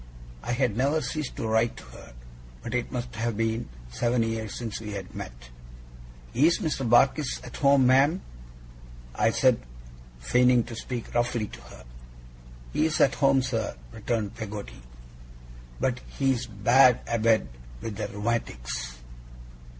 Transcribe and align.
I 0.41 0.53
had 0.53 0.75
never 0.75 0.99
ceased 0.99 1.35
to 1.35 1.47
write 1.47 1.77
to 1.77 1.83
her, 1.83 2.13
but 2.63 2.73
it 2.73 2.91
must 2.91 3.13
have 3.17 3.37
been 3.37 3.69
seven 3.91 4.23
years 4.23 4.55
since 4.55 4.79
we 4.79 4.93
had 4.93 5.13
met. 5.13 5.51
'Is 6.33 6.57
Mr. 6.57 6.89
Barkis 6.89 7.39
at 7.43 7.57
home, 7.57 7.85
ma'am?' 7.85 8.23
I 9.13 9.29
said, 9.29 9.59
feigning 10.19 10.63
to 10.63 10.75
speak 10.75 11.13
roughly 11.13 11.45
to 11.45 11.61
her. 11.61 11.83
'He's 12.73 12.99
at 12.99 13.13
home, 13.13 13.43
sir,' 13.43 13.75
returned 13.91 14.33
Peggotty, 14.33 14.81
'but 15.79 15.99
he's 16.09 16.47
bad 16.47 17.01
abed 17.05 17.47
with 17.81 17.97
the 17.97 18.07
rheumatics. 18.07 18.97